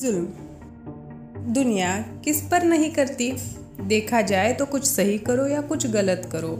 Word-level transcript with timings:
जुल्म। 0.00 1.52
दुनिया 1.54 1.96
किस 2.24 2.40
पर 2.42 2.62
नहीं 2.62 2.90
करती? 2.90 3.32
देखा 3.80 4.20
जाए 4.22 4.52
तो 4.52 4.66
कुछ 4.66 4.84
सही 4.84 5.18
करो 5.18 5.46
या 5.46 5.60
कुछ 5.60 5.86
गलत 5.86 6.28
करो। 6.32 6.52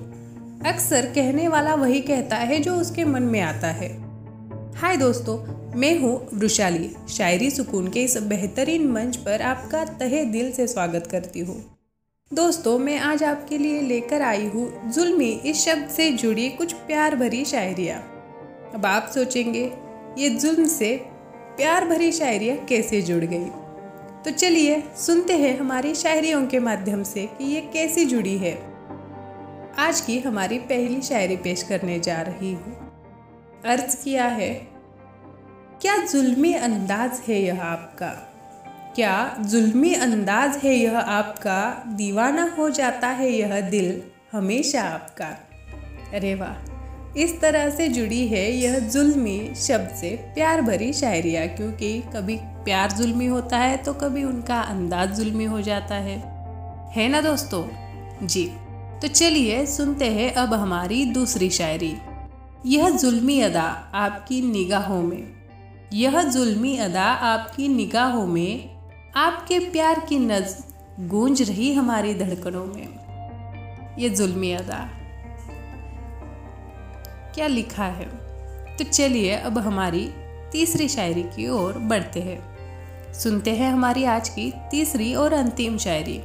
अक्सर 0.67 1.07
कहने 1.07 1.49
वाला 1.49 1.75
वही 1.75 2.00
कहता 2.00 2.37
है 2.37 2.58
जो 2.61 2.75
उसके 2.75 3.05
मन 3.05 3.23
में 3.23 3.41
आता 3.41 3.67
है। 3.67 3.89
हाय 4.75 4.97
दोस्तों, 4.97 5.39
मैं 5.75 5.99
हूँ 5.99 6.29
वृशाली 6.34 6.91
शायरी 7.08 7.50
सुकून 7.50 7.89
के 7.89 8.03
इस 8.03 8.16
बेहतरीन 8.16 8.87
मंच 8.89 9.16
पर 9.16 9.43
आपका 9.43 9.84
तहे 9.84 10.25
दिल 10.25 10.52
से 10.52 10.66
स्वागत 10.66 11.07
करती 11.07 11.41
हूँ। 11.41 11.57
दोस्तों, 12.32 12.79
मैं 12.79 12.98
आज 12.98 13.22
आपके 13.22 13.59
लिए 13.59 13.80
लेकर 13.80 14.22
आई 14.22 14.46
हूँ 14.46 14.93
जुल्मी 14.93 15.30
इस 15.45 15.64
शब्द 15.64 15.88
से 15.88 16.11
जुड़ी 16.12 16.48
कुछ 16.48 16.72
प्यार 16.72 17.16
भरी 17.16 17.45
शायरिया। 17.45 17.96
अब 18.75 18.86
आप 18.86 19.11
सोचेंगे, 19.14 19.72
ये 20.18 20.29
जुल्म 20.30 20.66
से 20.66 21.10
प्यार 21.61 21.85
भरी 21.85 22.13
शायरियाँ 22.13 22.57
कैसे 22.57 23.01
जुड़ 23.03 23.25
गई? 23.25 23.49
तो 24.25 24.31
चलिए 24.31 24.82
सुनते 24.96 25.32
हैं 25.32 25.59
हमारी 25.59 25.95
शायरियों 25.95 26.46
के 26.46 26.59
माध्यम 26.59 27.03
से 27.03 27.27
कि 27.27 27.45
ये 27.45 27.61
कैसी 27.61 28.05
जुड़ी 28.05 28.37
है। 28.39 28.53
आज 29.79 30.01
की 30.01 30.18
हमारी 30.18 30.59
पहली 30.59 31.03
शायरी 31.03 31.37
पेश 31.37 31.63
करने 31.63 31.99
जा 32.01 32.20
रही 32.20 32.52
हूँ। 32.52 32.73
अर्ज़ 33.66 33.96
किया 34.04 34.27
है, 34.27 34.54
क्या 35.82 35.96
जुल्मी 36.06 36.54
अंदाज 36.54 37.20
है 37.28 37.42
यह 37.42 37.62
आपका? 37.62 38.10
क्या 38.95 39.37
जुल्मी 39.40 39.95
अंदाज 39.95 40.56
है 40.56 40.74
यह 40.74 40.98
आपका? 40.98 41.84
दीवाना 41.87 42.54
हो 42.59 42.70
जाता 42.70 43.09
है 43.09 43.30
यह 43.30 43.60
दिल 43.60 44.02
हमेशा 44.32 44.82
आपका। 44.82 45.29
अरे 46.15 46.34
वाह 46.34 46.70
इस 47.16 47.41
तरह 47.41 47.70
से 47.70 47.88
जुड़ी 47.88 48.28
है 48.28 48.50
यह 48.52 48.78
जुल्मी 48.78 49.55
शब्द 49.56 49.95
से 49.95 50.10
प्यार 50.34 50.62
भरी 50.62 50.92
शायरिया, 50.92 51.46
क्योंकि 51.46 52.01
कभी 52.01 52.37
प्यार 52.37 52.92
जुल्मी 52.92 53.27
होता 53.27 53.59
है 53.59 53.77
तो 53.77 53.92
कभी 53.92 54.24
उनका 54.24 54.60
अंदाज 54.60 55.16
जुल्मी 55.16 55.45
हो 55.45 55.60
जाता 55.60 55.95
है। 55.95 56.16
है 56.93 57.09
ना 57.09 57.21
दोस्तों? 57.21 57.65
जी। 58.26 58.45
तो 59.02 59.09
चलिए 59.09 59.66
सुनते 59.66 60.04
हैं 60.04 60.34
अब 60.34 60.54
हमारी 60.54 61.04
दूसरी 61.04 61.51
शायरी। 61.51 61.96
यह 62.66 62.90
जुल्मी 62.90 63.40
अदा 63.40 63.90
आपकी 63.95 64.43
निगाहों 64.43 65.03
में। 65.03 65.23
यह 65.93 66.23
जुल्मी 66.23 66.77
अदा 66.77 67.05
आपकी 67.05 67.69
निगाहों 67.69 68.27
में 68.27 68.71
आपके 69.17 69.59
प्यार 69.59 70.01
की 70.01 70.19
नज 70.19 70.56
गूंज 71.01 71.43
रही 71.43 71.73
हमारी 71.75 72.15
धड़कनों 72.15 72.65
में। 72.65 73.97
ये 73.99 74.11
जुल्मी 74.11 74.53
अदा। 74.53 75.00
क्या 77.34 77.47
लिखा 77.47 77.84
है? 77.84 78.09
तो 78.77 78.84
चलिए 78.84 79.36
अब 79.36 79.59
हमारी 79.59 80.14
तीसरी 80.53 80.89
शायरी 80.89 81.23
की 81.23 81.48
ओर 81.48 81.72
बढ़ते 81.78 82.20
हैं। 82.20 82.50
सुनते 83.12 83.50
हैं 83.50 83.72
हमारी 83.72 84.05
आज 84.05 84.28
की 84.28 84.53
तीसरी 84.70 85.14
और 85.14 85.33
अंतिम 85.33 85.78
शायरी। 85.78 86.22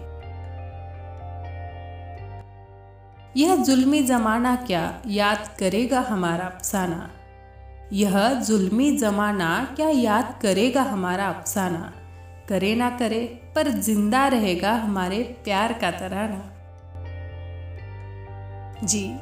यह 3.41 3.55
जुल्मी 3.55 4.01
जमाना 4.01 4.55
क्या 4.55 5.01
याद 5.07 5.49
करेगा 5.59 5.99
हमारा 5.99 6.45
अफसाना? 6.45 7.11
यह 7.93 8.33
जुल्मी 8.33 8.97
जमाना 8.97 9.73
क्या 9.75 9.89
याद 9.89 10.39
करेगा 10.41 10.81
हमारा 10.81 11.27
अफसाना? 11.27 11.93
करे 12.49 12.75
ना 12.75 12.89
करे, 12.89 13.39
पर 13.55 13.69
ज़िंदा 13.69 14.27
रहेगा 14.27 14.73
हमारे 14.73 15.19
प्यार 15.43 15.73
का 15.73 15.91
तराना। 15.91 16.51
जी 18.83 19.15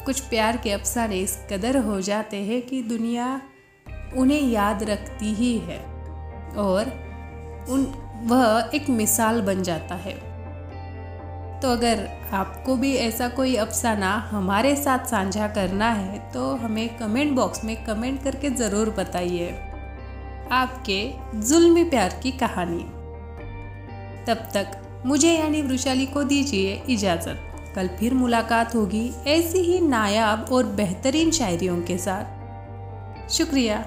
कुछ 0.00 0.20
प्यार 0.20 0.56
के 0.56 0.70
अफसाने 0.72 1.18
इस 1.18 1.36
कदर 1.52 1.76
हो 1.76 2.00
जाते 2.00 2.36
हैं 2.36 2.60
कि 2.62 2.82
दुनिया 2.82 3.40
उन्हें 4.16 4.40
याद 4.42 4.82
रखती 4.82 5.32
ही 5.34 5.56
है 5.58 5.78
और 6.58 6.92
उन, 7.70 7.86
वह 8.24 8.70
एक 8.74 8.88
मिसाल 8.90 9.40
बन 9.42 9.62
जाता 9.62 9.94
है। 9.94 10.14
तो 11.60 11.68
अगर 11.68 12.06
आपको 12.32 12.76
भी 12.76 12.94
ऐसा 12.96 13.28
कोई 13.28 13.54
अफसाना 13.56 14.12
हमारे 14.30 14.74
साथ 14.76 15.06
साझा 15.06 15.48
करना 15.48 15.90
है 15.90 16.18
तो 16.32 16.54
हमें 16.56 16.88
कमेंट 16.98 17.32
बॉक्स 17.32 17.64
में 17.64 17.76
कमेंट 17.84 18.22
करके 18.24 18.50
ज़रूर 18.50 18.90
बताइए। 18.90 19.50
आपके 20.52 21.02
जुल्मी 21.40 21.84
प्यार 21.84 22.18
की 22.22 22.32
कहानी। 22.32 22.82
तब 24.26 24.48
तक 24.54 25.02
मुझे 25.06 25.32
यानी 25.32 25.62
वृशाली 25.62 26.06
को 26.06 26.22
दीजिए 26.24 26.82
इजाज़त। 26.88 27.46
कल 27.74 27.88
फिर 27.88 28.14
मुलाकात 28.14 28.74
होगी 28.74 29.12
ऐसी 29.26 29.58
ही 29.58 29.80
नायाब 29.80 30.46
और 30.52 30.66
बेहतरीन 30.66 31.30
शायरियों 31.30 31.82
के 31.82 31.98
साथ। 31.98 33.30
शुक्रिया। 33.30 33.84